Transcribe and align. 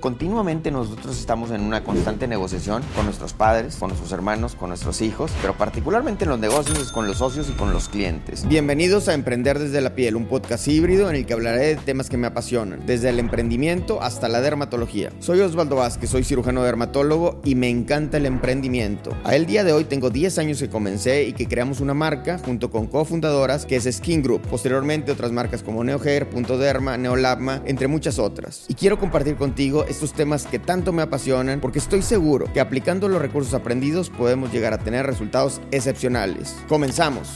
Continuamente 0.00 0.70
nosotros 0.70 1.18
estamos 1.18 1.50
en 1.50 1.60
una 1.60 1.84
constante 1.84 2.26
negociación 2.26 2.82
con 2.96 3.04
nuestros 3.04 3.34
padres, 3.34 3.76
con 3.76 3.90
nuestros 3.90 4.10
hermanos, 4.12 4.54
con 4.54 4.70
nuestros 4.70 5.02
hijos, 5.02 5.30
pero 5.42 5.54
particularmente 5.54 6.24
en 6.24 6.30
los 6.30 6.38
negocios 6.38 6.78
es 6.78 6.90
con 6.90 7.06
los 7.06 7.18
socios 7.18 7.50
y 7.50 7.52
con 7.52 7.74
los 7.74 7.90
clientes. 7.90 8.48
Bienvenidos 8.48 9.08
a 9.08 9.14
Emprender 9.14 9.58
desde 9.58 9.82
la 9.82 9.94
piel, 9.94 10.16
un 10.16 10.24
podcast 10.24 10.66
híbrido 10.68 11.10
en 11.10 11.16
el 11.16 11.26
que 11.26 11.34
hablaré 11.34 11.66
de 11.66 11.76
temas 11.76 12.08
que 12.08 12.16
me 12.16 12.26
apasionan, 12.26 12.80
desde 12.86 13.10
el 13.10 13.18
emprendimiento 13.18 14.00
hasta 14.02 14.30
la 14.30 14.40
dermatología. 14.40 15.12
Soy 15.18 15.40
Osvaldo 15.40 15.76
Vázquez, 15.76 16.08
soy 16.08 16.24
cirujano 16.24 16.62
dermatólogo 16.62 17.42
y 17.44 17.54
me 17.54 17.68
encanta 17.68 18.16
el 18.16 18.24
emprendimiento. 18.24 19.14
A 19.24 19.36
el 19.36 19.44
día 19.44 19.64
de 19.64 19.74
hoy 19.74 19.84
tengo 19.84 20.08
10 20.08 20.38
años 20.38 20.60
que 20.60 20.70
comencé 20.70 21.24
y 21.24 21.34
que 21.34 21.46
creamos 21.46 21.80
una 21.80 21.92
marca 21.92 22.38
junto 22.38 22.70
con 22.70 22.86
cofundadoras 22.86 23.66
que 23.66 23.76
es 23.76 23.84
Skin 23.84 24.22
Group. 24.22 24.40
Posteriormente 24.48 25.12
otras 25.12 25.30
marcas 25.30 25.62
como 25.62 25.84
NeoHair, 25.84 26.30
Punto 26.30 26.56
Derma, 26.56 26.96
Neolabma, 26.96 27.60
entre 27.66 27.86
muchas 27.86 28.18
otras. 28.18 28.64
Y 28.66 28.74
quiero 28.74 28.98
compartir 28.98 29.36
contigo 29.36 29.84
estos 29.90 30.12
temas 30.12 30.46
que 30.46 30.60
tanto 30.60 30.92
me 30.92 31.02
apasionan 31.02 31.60
porque 31.60 31.80
estoy 31.80 32.02
seguro 32.02 32.50
que 32.52 32.60
aplicando 32.60 33.08
los 33.08 33.20
recursos 33.20 33.52
aprendidos 33.54 34.08
podemos 34.08 34.52
llegar 34.52 34.72
a 34.72 34.78
tener 34.78 35.04
resultados 35.04 35.60
excepcionales. 35.72 36.56
Comenzamos. 36.68 37.28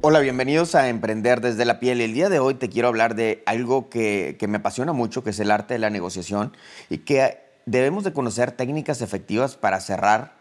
Hola, 0.00 0.18
bienvenidos 0.18 0.74
a 0.74 0.88
Emprender 0.88 1.40
desde 1.40 1.64
la 1.64 1.78
piel. 1.78 2.00
El 2.00 2.12
día 2.12 2.28
de 2.28 2.40
hoy 2.40 2.54
te 2.54 2.68
quiero 2.68 2.88
hablar 2.88 3.14
de 3.14 3.42
algo 3.46 3.88
que, 3.88 4.36
que 4.38 4.48
me 4.48 4.58
apasiona 4.58 4.92
mucho, 4.92 5.22
que 5.22 5.30
es 5.30 5.38
el 5.38 5.52
arte 5.52 5.74
de 5.74 5.78
la 5.78 5.90
negociación 5.90 6.52
y 6.90 6.98
que 6.98 7.38
debemos 7.66 8.02
de 8.02 8.12
conocer 8.12 8.50
técnicas 8.50 9.00
efectivas 9.00 9.56
para 9.56 9.80
cerrar 9.80 10.35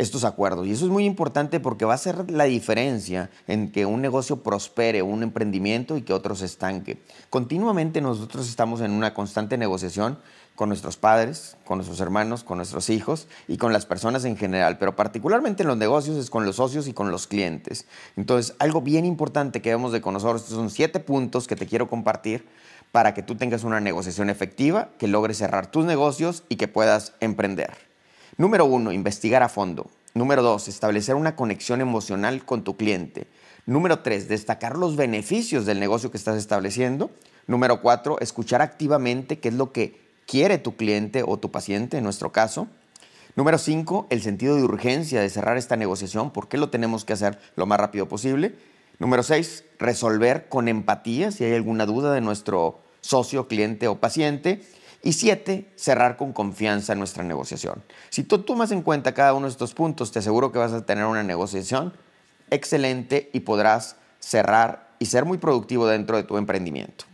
estos 0.00 0.24
acuerdos. 0.24 0.66
Y 0.66 0.72
eso 0.72 0.86
es 0.86 0.90
muy 0.90 1.04
importante 1.04 1.60
porque 1.60 1.84
va 1.84 1.94
a 1.94 1.98
ser 1.98 2.30
la 2.30 2.44
diferencia 2.44 3.30
en 3.46 3.70
que 3.70 3.84
un 3.84 4.00
negocio 4.00 4.42
prospere, 4.42 5.02
un 5.02 5.22
emprendimiento 5.22 5.96
y 5.96 6.02
que 6.02 6.14
otro 6.14 6.34
se 6.34 6.46
estanque. 6.46 6.98
Continuamente 7.28 8.00
nosotros 8.00 8.48
estamos 8.48 8.80
en 8.80 8.92
una 8.92 9.12
constante 9.12 9.58
negociación 9.58 10.18
con 10.54 10.70
nuestros 10.70 10.96
padres, 10.96 11.56
con 11.64 11.78
nuestros 11.78 12.00
hermanos, 12.00 12.44
con 12.44 12.56
nuestros 12.56 12.88
hijos 12.88 13.28
y 13.46 13.58
con 13.58 13.72
las 13.72 13.84
personas 13.84 14.24
en 14.24 14.36
general, 14.36 14.78
pero 14.78 14.96
particularmente 14.96 15.62
en 15.62 15.68
los 15.68 15.76
negocios 15.76 16.16
es 16.16 16.30
con 16.30 16.46
los 16.46 16.56
socios 16.56 16.88
y 16.88 16.94
con 16.94 17.10
los 17.10 17.26
clientes. 17.26 17.86
Entonces, 18.16 18.54
algo 18.58 18.80
bien 18.80 19.04
importante 19.04 19.60
que 19.60 19.70
debemos 19.70 19.92
de 19.92 20.00
conocer, 20.00 20.34
estos 20.36 20.54
son 20.54 20.70
siete 20.70 21.00
puntos 21.00 21.46
que 21.46 21.56
te 21.56 21.66
quiero 21.66 21.88
compartir 21.88 22.46
para 22.90 23.12
que 23.14 23.22
tú 23.22 23.36
tengas 23.36 23.64
una 23.64 23.80
negociación 23.80 24.30
efectiva, 24.30 24.90
que 24.98 25.08
logres 25.08 25.38
cerrar 25.38 25.70
tus 25.70 25.84
negocios 25.84 26.42
y 26.48 26.56
que 26.56 26.68
puedas 26.68 27.12
emprender. 27.20 27.89
Número 28.36 28.64
uno, 28.64 28.92
investigar 28.92 29.42
a 29.42 29.48
fondo. 29.48 29.90
Número 30.14 30.42
dos, 30.42 30.68
establecer 30.68 31.14
una 31.14 31.36
conexión 31.36 31.80
emocional 31.80 32.44
con 32.44 32.64
tu 32.64 32.76
cliente. 32.76 33.26
Número 33.66 34.00
tres, 34.00 34.28
destacar 34.28 34.76
los 34.76 34.96
beneficios 34.96 35.66
del 35.66 35.78
negocio 35.78 36.10
que 36.10 36.16
estás 36.16 36.36
estableciendo. 36.36 37.10
Número 37.46 37.80
cuatro, 37.80 38.18
escuchar 38.20 38.62
activamente 38.62 39.38
qué 39.38 39.48
es 39.48 39.54
lo 39.54 39.72
que 39.72 40.00
quiere 40.26 40.58
tu 40.58 40.76
cliente 40.76 41.22
o 41.26 41.38
tu 41.38 41.50
paciente, 41.50 41.98
en 41.98 42.04
nuestro 42.04 42.32
caso. 42.32 42.68
Número 43.36 43.58
cinco, 43.58 44.06
el 44.10 44.22
sentido 44.22 44.56
de 44.56 44.64
urgencia 44.64 45.20
de 45.20 45.30
cerrar 45.30 45.56
esta 45.56 45.76
negociación, 45.76 46.32
por 46.32 46.48
qué 46.48 46.58
lo 46.58 46.70
tenemos 46.70 47.04
que 47.04 47.12
hacer 47.12 47.38
lo 47.54 47.66
más 47.66 47.78
rápido 47.78 48.08
posible. 48.08 48.54
Número 48.98 49.22
seis, 49.22 49.64
resolver 49.78 50.48
con 50.48 50.68
empatía 50.68 51.30
si 51.30 51.44
hay 51.44 51.54
alguna 51.54 51.86
duda 51.86 52.12
de 52.12 52.20
nuestro 52.20 52.80
socio, 53.00 53.48
cliente 53.48 53.88
o 53.88 54.00
paciente. 54.00 54.62
Y 55.02 55.14
siete, 55.14 55.70
cerrar 55.76 56.16
con 56.16 56.32
confianza 56.32 56.94
nuestra 56.94 57.24
negociación. 57.24 57.82
Si 58.10 58.22
tú 58.22 58.40
tomas 58.40 58.70
en 58.70 58.82
cuenta 58.82 59.14
cada 59.14 59.32
uno 59.34 59.46
de 59.46 59.52
estos 59.52 59.72
puntos, 59.72 60.12
te 60.12 60.18
aseguro 60.18 60.52
que 60.52 60.58
vas 60.58 60.72
a 60.72 60.84
tener 60.84 61.06
una 61.06 61.22
negociación 61.22 61.94
excelente 62.50 63.30
y 63.32 63.40
podrás 63.40 63.96
cerrar 64.18 64.90
y 64.98 65.06
ser 65.06 65.24
muy 65.24 65.38
productivo 65.38 65.86
dentro 65.86 66.16
de 66.16 66.24
tu 66.24 66.36
emprendimiento. 66.36 67.06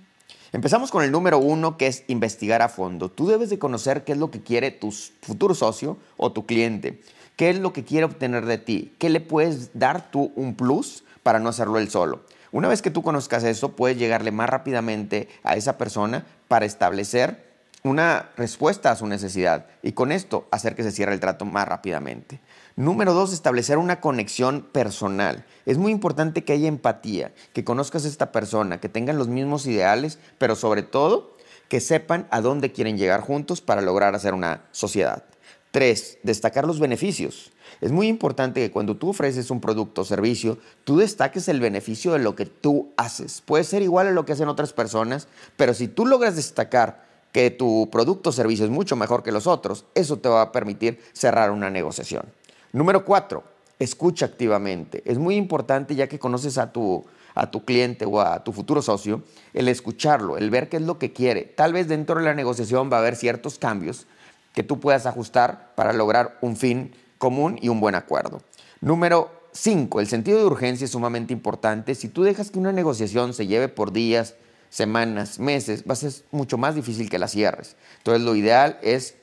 Empezamos 0.52 0.90
con 0.90 1.04
el 1.04 1.12
número 1.12 1.38
uno, 1.38 1.76
que 1.76 1.86
es 1.86 2.04
investigar 2.08 2.62
a 2.62 2.68
fondo. 2.68 3.10
Tú 3.10 3.26
debes 3.26 3.50
de 3.50 3.58
conocer 3.58 4.04
qué 4.04 4.12
es 4.12 4.18
lo 4.18 4.30
que 4.30 4.42
quiere 4.42 4.70
tu 4.70 4.90
futuro 5.22 5.54
socio 5.54 5.98
o 6.16 6.32
tu 6.32 6.46
cliente, 6.46 7.00
qué 7.36 7.50
es 7.50 7.58
lo 7.58 7.72
que 7.72 7.84
quiere 7.84 8.06
obtener 8.06 8.46
de 8.46 8.58
ti, 8.58 8.94
qué 8.98 9.10
le 9.10 9.20
puedes 9.20 9.78
dar 9.78 10.10
tú 10.10 10.32
un 10.34 10.54
plus 10.54 11.04
para 11.22 11.38
no 11.38 11.48
hacerlo 11.48 11.78
él 11.78 11.90
solo. 11.90 12.24
Una 12.52 12.68
vez 12.68 12.80
que 12.80 12.90
tú 12.90 13.02
conozcas 13.02 13.44
eso, 13.44 13.72
puedes 13.72 13.98
llegarle 13.98 14.30
más 14.30 14.48
rápidamente 14.48 15.28
a 15.42 15.56
esa 15.56 15.76
persona 15.76 16.24
para 16.48 16.64
establecer 16.64 17.45
una 17.86 18.30
respuesta 18.36 18.90
a 18.90 18.96
su 18.96 19.06
necesidad 19.06 19.66
y 19.82 19.92
con 19.92 20.12
esto 20.12 20.46
hacer 20.50 20.74
que 20.74 20.82
se 20.82 20.92
cierre 20.92 21.14
el 21.14 21.20
trato 21.20 21.44
más 21.44 21.66
rápidamente. 21.66 22.40
Número 22.76 23.14
dos, 23.14 23.32
establecer 23.32 23.78
una 23.78 24.00
conexión 24.00 24.62
personal. 24.72 25.44
Es 25.64 25.78
muy 25.78 25.92
importante 25.92 26.44
que 26.44 26.52
haya 26.52 26.68
empatía, 26.68 27.32
que 27.52 27.64
conozcas 27.64 28.04
a 28.04 28.08
esta 28.08 28.32
persona, 28.32 28.80
que 28.80 28.88
tengan 28.88 29.18
los 29.18 29.28
mismos 29.28 29.66
ideales, 29.66 30.18
pero 30.38 30.56
sobre 30.56 30.82
todo 30.82 31.36
que 31.68 31.80
sepan 31.80 32.28
a 32.30 32.40
dónde 32.40 32.72
quieren 32.72 32.98
llegar 32.98 33.20
juntos 33.20 33.60
para 33.60 33.80
lograr 33.80 34.14
hacer 34.14 34.34
una 34.34 34.64
sociedad. 34.70 35.24
Tres, 35.70 36.18
destacar 36.22 36.66
los 36.66 36.80
beneficios. 36.80 37.52
Es 37.80 37.92
muy 37.92 38.08
importante 38.08 38.60
que 38.60 38.70
cuando 38.70 38.96
tú 38.96 39.10
ofreces 39.10 39.50
un 39.50 39.60
producto 39.60 40.02
o 40.02 40.04
servicio, 40.04 40.58
tú 40.84 40.96
destaques 40.96 41.48
el 41.48 41.60
beneficio 41.60 42.12
de 42.12 42.20
lo 42.20 42.34
que 42.34 42.46
tú 42.46 42.92
haces. 42.96 43.42
Puede 43.42 43.64
ser 43.64 43.82
igual 43.82 44.06
a 44.06 44.12
lo 44.12 44.24
que 44.24 44.32
hacen 44.32 44.48
otras 44.48 44.72
personas, 44.72 45.28
pero 45.56 45.74
si 45.74 45.88
tú 45.88 46.06
logras 46.06 46.36
destacar 46.36 47.05
que 47.36 47.50
tu 47.50 47.90
producto 47.92 48.30
o 48.30 48.32
servicio 48.32 48.64
es 48.64 48.70
mucho 48.70 48.96
mejor 48.96 49.22
que 49.22 49.30
los 49.30 49.46
otros, 49.46 49.84
eso 49.94 50.16
te 50.16 50.26
va 50.26 50.40
a 50.40 50.52
permitir 50.52 51.02
cerrar 51.12 51.50
una 51.50 51.68
negociación. 51.68 52.24
Número 52.72 53.04
cuatro, 53.04 53.44
escucha 53.78 54.24
activamente. 54.24 55.02
Es 55.04 55.18
muy 55.18 55.36
importante 55.36 55.94
ya 55.94 56.06
que 56.06 56.18
conoces 56.18 56.56
a 56.56 56.72
tu, 56.72 57.04
a 57.34 57.50
tu 57.50 57.62
cliente 57.62 58.06
o 58.06 58.22
a 58.22 58.42
tu 58.42 58.52
futuro 58.54 58.80
socio, 58.80 59.22
el 59.52 59.68
escucharlo, 59.68 60.38
el 60.38 60.48
ver 60.48 60.70
qué 60.70 60.78
es 60.78 60.82
lo 60.84 60.98
que 60.98 61.12
quiere. 61.12 61.42
Tal 61.42 61.74
vez 61.74 61.88
dentro 61.88 62.18
de 62.18 62.24
la 62.24 62.32
negociación 62.32 62.90
va 62.90 62.96
a 62.96 63.00
haber 63.00 63.16
ciertos 63.16 63.58
cambios 63.58 64.06
que 64.54 64.62
tú 64.62 64.80
puedas 64.80 65.04
ajustar 65.04 65.74
para 65.74 65.92
lograr 65.92 66.38
un 66.40 66.56
fin 66.56 66.94
común 67.18 67.58
y 67.60 67.68
un 67.68 67.80
buen 67.80 67.96
acuerdo. 67.96 68.40
Número 68.80 69.30
cinco, 69.52 70.00
el 70.00 70.06
sentido 70.06 70.38
de 70.38 70.46
urgencia 70.46 70.86
es 70.86 70.92
sumamente 70.92 71.34
importante. 71.34 71.94
Si 71.96 72.08
tú 72.08 72.22
dejas 72.22 72.50
que 72.50 72.58
una 72.58 72.72
negociación 72.72 73.34
se 73.34 73.46
lleve 73.46 73.68
por 73.68 73.92
días, 73.92 74.36
semanas, 74.76 75.38
meses, 75.38 75.84
va 75.88 75.94
a 75.94 75.96
ser 75.96 76.12
mucho 76.30 76.58
más 76.58 76.74
difícil 76.74 77.08
que 77.08 77.18
la 77.18 77.28
cierres. 77.28 77.76
Entonces 77.96 78.22
lo 78.22 78.36
ideal 78.36 78.78
es 78.82 79.14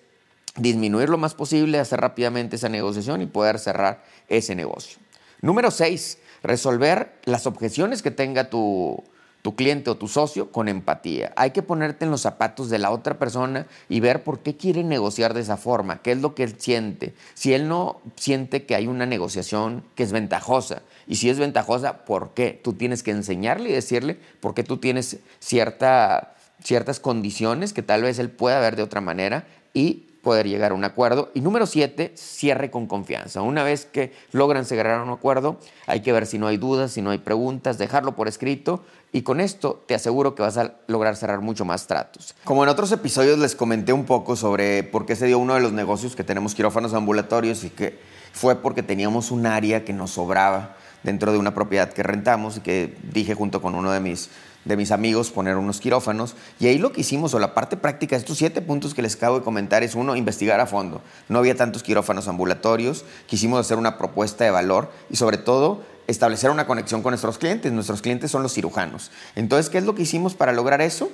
disminuir 0.58 1.10
lo 1.10 1.20
más 1.20 1.36
posible, 1.36 1.78
hacer 1.78 2.02
rápidamente 2.02 2.56
esa 2.56 2.70
negociación 2.70 3.22
y 3.22 3.28
poder 3.28 3.60
cerrar 3.60 4.04
ese 4.30 4.56
negocio. 4.56 4.98
Número 5.42 5.70
seis, 5.70 6.18
resolver 6.42 7.20
las 7.26 7.46
objeciones 7.46 8.02
que 8.02 8.10
tenga 8.10 8.50
tu, 8.50 9.04
tu 9.44 9.56
cliente 9.56 9.92
o 9.92 9.98
tu 9.98 10.08
socio 10.08 10.52
con 10.52 10.70
empatía. 10.70 11.34
Hay 11.36 11.52
que 11.52 11.62
ponerte 11.62 12.06
en 12.06 12.12
los 12.12 12.22
zapatos 12.22 12.70
de 12.70 12.80
la 12.80 12.92
otra 12.92 13.20
persona 13.20 13.68
y 13.90 14.00
ver 14.00 14.24
por 14.24 14.40
qué 14.40 14.56
quiere 14.56 14.86
negociar 14.86 15.34
de 15.34 15.42
esa 15.42 15.58
forma, 15.58 16.02
qué 16.02 16.14
es 16.14 16.22
lo 16.22 16.34
que 16.34 16.44
él 16.44 16.56
siente. 16.58 17.14
Si 17.34 17.54
él 17.54 17.68
no 17.68 18.00
siente 18.16 18.66
que 18.66 18.74
hay 18.74 18.88
una 18.88 19.06
negociación 19.06 19.84
que 19.96 20.04
es 20.04 20.14
ventajosa 20.14 20.82
y 21.08 21.18
si 21.18 21.30
es 21.30 21.40
ventajosa, 21.40 22.06
¿por 22.06 22.34
qué? 22.34 22.58
Tú 22.64 22.72
tienes 22.72 23.04
que 23.04 23.12
enseñarle 23.12 23.70
y 23.70 23.74
decirle 23.74 24.18
por 24.40 24.54
qué 24.54 24.64
tú 24.64 24.78
tienes 24.78 25.18
cierta, 25.40 26.36
ciertas 26.64 27.02
condiciones 27.02 27.74
que 27.74 27.84
tal 27.84 28.02
vez 28.02 28.20
él 28.20 28.30
pueda 28.30 28.62
ver 28.62 28.78
de 28.78 28.84
otra 28.84 29.02
manera 29.02 29.46
y 29.74 30.06
poder 30.24 30.48
llegar 30.48 30.72
a 30.72 30.74
un 30.74 30.86
acuerdo. 30.86 31.30
Y 31.36 31.42
número 31.42 31.68
siete, 31.68 32.14
cierre 32.16 32.72
con 32.72 32.88
confianza. 32.88 33.42
Una 33.42 33.64
vez 33.64 33.86
que 33.86 34.14
logran 34.32 34.66
cerrar 34.66 35.02
un 35.02 35.10
acuerdo, 35.10 35.60
hay 35.86 36.02
que 36.02 36.14
ver 36.14 36.26
si 36.26 36.40
no 36.40 36.48
hay 36.48 36.58
dudas, 36.58 36.94
si 36.94 37.02
no 37.02 37.12
hay 37.12 37.20
preguntas, 37.20 37.78
dejarlo 37.78 38.16
por 38.16 38.28
escrito 38.28 38.84
y 39.12 39.22
con 39.22 39.42
esto 39.42 39.84
te 39.86 39.94
aseguro 39.94 40.34
que 40.34 40.42
vas 40.42 40.58
a 40.58 40.76
lograr 40.88 41.18
cerrar 41.18 41.42
mucho 41.42 41.66
más 41.66 41.86
tratos. 41.86 42.34
Como 42.46 42.64
en 42.64 42.70
otros 42.70 42.92
episodios 42.92 43.38
les 43.38 43.54
comenté 43.54 43.94
un 43.94 44.06
poco 44.06 44.36
sobre 44.36 44.84
por 44.84 45.06
qué 45.06 45.16
se 45.16 45.28
dio 45.28 45.38
uno 45.38 45.54
de 45.54 45.60
los 45.60 45.74
negocios 45.74 46.16
que 46.16 46.24
tenemos 46.24 46.56
quirófanos 46.56 46.94
ambulatorios 46.94 47.64
y 47.66 47.70
que 47.70 48.00
fue 48.32 48.56
porque 48.56 48.82
teníamos 48.82 49.30
un 49.30 49.46
área 49.46 49.84
que 49.84 49.94
nos 49.94 50.12
sobraba 50.12 50.78
dentro 51.04 51.34
de 51.34 51.38
una 51.38 51.54
propiedad 51.54 51.92
que 51.92 52.02
rentamos 52.02 52.58
y 52.58 52.62
que 52.62 52.98
dije 53.12 53.36
junto 53.36 53.62
con 53.62 53.76
uno 53.76 53.92
de 53.92 54.00
mis 54.00 54.30
de 54.66 54.78
mis 54.78 54.92
amigos 54.92 55.32
poner 55.32 55.58
unos 55.58 55.80
quirófanos. 55.80 56.36
Y 56.60 56.68
ahí 56.68 56.78
lo 56.78 56.92
que 56.92 57.02
hicimos, 57.02 57.34
o 57.34 57.40
la 57.40 57.54
parte 57.54 57.78
práctica, 57.78 58.16
estos 58.16 58.38
siete 58.38 58.62
puntos 58.62 58.94
que 58.94 59.02
les 59.02 59.16
acabo 59.16 59.40
de 59.40 59.46
comentar, 59.46 59.84
es 59.84 59.96
uno, 59.96 60.16
investigar 60.16 60.60
a 60.60 60.66
fondo. 60.66 61.02
No 61.30 61.40
había 61.40 61.56
tantos 61.56 61.84
quirófanos 61.84 62.28
ambulatorios, 62.28 63.06
quisimos 63.28 63.60
hacer 63.60 63.78
una 63.78 63.98
propuesta 63.98 64.44
de 64.44 64.52
valor 64.52 64.92
y 65.10 65.16
sobre 65.16 65.38
todo 65.38 65.82
establecer 66.08 66.50
una 66.50 66.68
conexión 66.68 67.02
con 67.02 67.12
nuestros 67.12 67.38
clientes. 67.38 67.72
Nuestros 67.72 68.02
clientes 68.02 68.32
son 68.32 68.44
los 68.44 68.54
cirujanos. 68.54 69.12
Entonces, 69.36 69.70
¿qué 69.70 69.78
es 69.78 69.86
lo 69.86 69.96
que 69.96 70.04
hicimos 70.04 70.34
para 70.34 70.52
lograr 70.52 70.82
eso? 70.82 71.10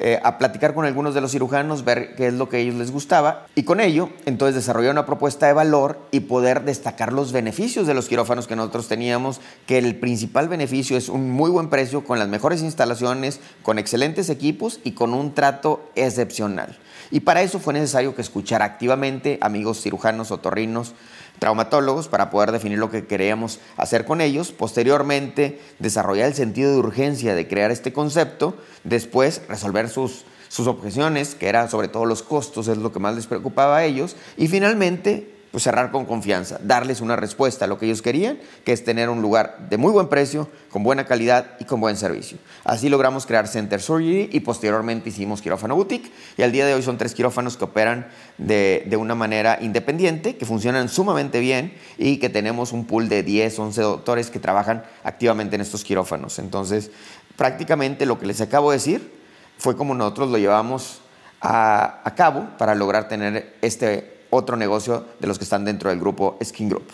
Eh, 0.00 0.20
a 0.22 0.38
platicar 0.38 0.74
con 0.74 0.84
algunos 0.84 1.12
de 1.12 1.20
los 1.20 1.32
cirujanos, 1.32 1.84
ver 1.84 2.14
qué 2.14 2.28
es 2.28 2.34
lo 2.34 2.48
que 2.48 2.58
a 2.58 2.60
ellos 2.60 2.76
les 2.76 2.92
gustaba 2.92 3.46
y 3.56 3.64
con 3.64 3.80
ello 3.80 4.10
entonces 4.26 4.54
desarrollar 4.54 4.92
una 4.92 5.06
propuesta 5.06 5.48
de 5.48 5.52
valor 5.52 5.98
y 6.12 6.20
poder 6.20 6.62
destacar 6.62 7.12
los 7.12 7.32
beneficios 7.32 7.88
de 7.88 7.94
los 7.94 8.06
quirófanos 8.06 8.46
que 8.46 8.54
nosotros 8.54 8.86
teníamos, 8.86 9.40
que 9.66 9.76
el 9.76 9.96
principal 9.96 10.46
beneficio 10.46 10.96
es 10.96 11.08
un 11.08 11.32
muy 11.32 11.50
buen 11.50 11.68
precio 11.68 12.04
con 12.04 12.20
las 12.20 12.28
mejores 12.28 12.62
instalaciones, 12.62 13.40
con 13.64 13.80
excelentes 13.80 14.30
equipos 14.30 14.78
y 14.84 14.92
con 14.92 15.14
un 15.14 15.34
trato 15.34 15.90
excepcional. 15.96 16.78
Y 17.10 17.20
para 17.20 17.42
eso 17.42 17.58
fue 17.58 17.74
necesario 17.74 18.14
que 18.14 18.22
escuchar 18.22 18.62
activamente 18.62 19.38
amigos 19.40 19.82
cirujanos, 19.82 20.30
otorrinos, 20.30 20.94
traumatólogos 21.38 22.08
para 22.08 22.30
poder 22.30 22.52
definir 22.52 22.78
lo 22.78 22.90
que 22.90 23.06
queríamos 23.06 23.60
hacer 23.76 24.04
con 24.04 24.20
ellos, 24.20 24.52
posteriormente 24.52 25.60
desarrollar 25.78 26.26
el 26.28 26.34
sentido 26.34 26.72
de 26.72 26.78
urgencia 26.78 27.34
de 27.34 27.48
crear 27.48 27.70
este 27.70 27.92
concepto, 27.92 28.56
después 28.84 29.42
resolver 29.48 29.88
sus, 29.88 30.24
sus 30.48 30.66
objeciones, 30.66 31.34
que 31.34 31.48
era 31.48 31.68
sobre 31.68 31.88
todo 31.88 32.04
los 32.06 32.22
costos, 32.22 32.68
es 32.68 32.78
lo 32.78 32.92
que 32.92 32.98
más 32.98 33.14
les 33.14 33.26
preocupaba 33.26 33.78
a 33.78 33.84
ellos, 33.84 34.16
y 34.36 34.48
finalmente 34.48 35.37
pues 35.50 35.64
cerrar 35.64 35.90
con 35.90 36.04
confianza, 36.04 36.58
darles 36.62 37.00
una 37.00 37.16
respuesta 37.16 37.64
a 37.64 37.68
lo 37.68 37.78
que 37.78 37.86
ellos 37.86 38.02
querían, 38.02 38.38
que 38.64 38.72
es 38.72 38.84
tener 38.84 39.08
un 39.08 39.22
lugar 39.22 39.56
de 39.70 39.78
muy 39.78 39.92
buen 39.92 40.08
precio, 40.08 40.48
con 40.70 40.82
buena 40.82 41.06
calidad 41.06 41.56
y 41.58 41.64
con 41.64 41.80
buen 41.80 41.96
servicio. 41.96 42.38
Así 42.64 42.88
logramos 42.88 43.24
crear 43.24 43.48
Center 43.48 43.80
Surgery 43.80 44.28
y 44.30 44.40
posteriormente 44.40 45.08
hicimos 45.08 45.40
Quirófano 45.40 45.74
Boutique 45.74 46.12
y 46.36 46.42
al 46.42 46.52
día 46.52 46.66
de 46.66 46.74
hoy 46.74 46.82
son 46.82 46.98
tres 46.98 47.14
quirófanos 47.14 47.56
que 47.56 47.64
operan 47.64 48.08
de, 48.36 48.84
de 48.86 48.96
una 48.96 49.14
manera 49.14 49.58
independiente, 49.60 50.36
que 50.36 50.44
funcionan 50.44 50.88
sumamente 50.88 51.40
bien 51.40 51.74
y 51.96 52.18
que 52.18 52.28
tenemos 52.28 52.72
un 52.72 52.84
pool 52.86 53.08
de 53.08 53.22
10, 53.22 53.58
11 53.58 53.80
doctores 53.80 54.30
que 54.30 54.38
trabajan 54.38 54.84
activamente 55.02 55.56
en 55.56 55.62
estos 55.62 55.82
quirófanos. 55.82 56.38
Entonces, 56.38 56.90
prácticamente 57.36 58.04
lo 58.04 58.18
que 58.18 58.26
les 58.26 58.40
acabo 58.40 58.70
de 58.70 58.76
decir 58.76 59.18
fue 59.56 59.76
como 59.76 59.94
nosotros 59.94 60.30
lo 60.30 60.36
llevamos 60.36 61.00
a, 61.40 62.00
a 62.04 62.14
cabo 62.14 62.48
para 62.58 62.74
lograr 62.74 63.08
tener 63.08 63.56
este 63.62 64.17
otro 64.30 64.56
negocio 64.56 65.04
de 65.20 65.26
los 65.26 65.38
que 65.38 65.44
están 65.44 65.64
dentro 65.64 65.90
del 65.90 66.00
grupo 66.00 66.38
Skin 66.42 66.68
Group. 66.68 66.86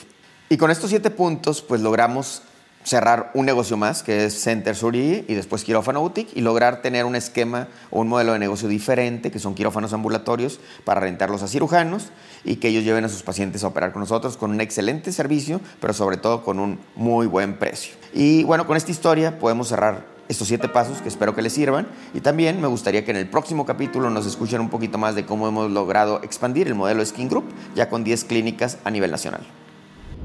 Y 0.49 0.57
con 0.57 0.71
estos 0.71 0.91
siete 0.91 1.11
puntos, 1.11 1.63
pues 1.63 1.81
logramos 1.81 2.43
cerrar 2.85 3.31
un 3.35 3.47
negocio 3.47 3.77
más, 3.77 4.03
que 4.03 4.27
es 4.27 4.41
Center 4.41 4.77
Suri 4.77 5.25
y 5.27 5.35
después 5.35 5.65
Quirófano 5.65 6.01
Boutique, 6.01 6.33
y 6.35 6.43
lograr 6.43 6.83
tener 6.83 7.07
un 7.07 7.17
esquema 7.17 7.69
o 7.91 8.01
un 8.01 8.09
modelo 8.09 8.35
de 8.35 8.39
negocio 8.39 8.69
diferente, 8.69 9.31
que 9.31 9.39
son 9.39 9.55
quirófanos 9.55 9.93
ambulatorios, 9.95 10.61
para 10.85 11.01
rentarlos 11.01 11.43
a 11.43 11.49
cirujanos 11.49 12.11
y 12.45 12.57
que 12.57 12.69
ellos 12.69 12.85
lleven 12.85 13.05
a 13.07 13.09
sus 13.09 13.23
pacientes 13.23 13.65
a 13.65 13.69
operar 13.69 13.93
con 13.93 14.01
nosotros 14.01 14.37
con 14.37 14.51
un 14.51 14.61
excelente 14.61 15.13
servicio, 15.13 15.61
pero 15.81 15.95
sobre 15.95 16.19
todo 16.19 16.45
con 16.45 16.59
un 16.59 16.79
muy 16.95 17.27
buen 17.27 17.59
precio. 17.59 17.95
Y 18.13 18.45
bueno, 18.45 18.67
con 18.67 18.77
esta 18.77 18.91
historia 18.91 19.39
podemos 19.39 19.69
cerrar 19.69 20.14
estos 20.29 20.49
siete 20.49 20.69
pasos 20.69 21.03
que 21.03 21.09
espero 21.09 21.35
que 21.35 21.43
les 21.43 21.53
sirvan 21.53 21.87
y 22.15 22.21
también 22.21 22.61
me 22.61 22.67
gustaría 22.67 23.05
que 23.05 23.11
en 23.11 23.17
el 23.17 23.29
próximo 23.29 23.67
capítulo 23.67 24.11
nos 24.11 24.27
escuchen 24.27 24.61
un 24.61 24.71
poquito 24.71 24.99
más 24.99 25.15
de 25.15 25.27
cómo 25.27 25.49
hemos 25.49 25.71
logrado 25.71 26.23
expandir 26.23 26.67
el 26.67 26.75
modelo 26.75 27.05
Skin 27.05 27.29
Group 27.29 27.45
ya 27.75 27.89
con 27.89 28.05
10 28.05 28.25
clínicas 28.25 28.79
a 28.85 28.91
nivel 28.91 29.11
nacional. 29.11 29.43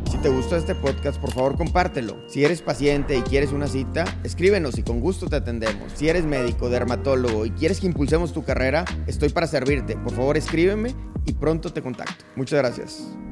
Si 0.09 0.17
te 0.17 0.29
gustó 0.29 0.55
este 0.55 0.75
podcast, 0.75 1.19
por 1.19 1.33
favor 1.33 1.57
compártelo. 1.57 2.17
Si 2.27 2.43
eres 2.43 2.61
paciente 2.61 3.17
y 3.17 3.21
quieres 3.21 3.51
una 3.51 3.67
cita, 3.67 4.05
escríbenos 4.23 4.77
y 4.77 4.83
con 4.83 5.01
gusto 5.01 5.27
te 5.27 5.35
atendemos. 5.35 5.91
Si 5.93 6.07
eres 6.07 6.25
médico, 6.25 6.69
dermatólogo 6.69 7.45
y 7.45 7.51
quieres 7.51 7.79
que 7.79 7.87
impulsemos 7.87 8.33
tu 8.33 8.43
carrera, 8.43 8.85
estoy 9.07 9.29
para 9.29 9.47
servirte. 9.47 9.97
Por 9.97 10.13
favor 10.13 10.37
escríbeme 10.37 10.95
y 11.25 11.33
pronto 11.33 11.71
te 11.71 11.81
contacto. 11.81 12.25
Muchas 12.35 12.59
gracias. 12.59 13.28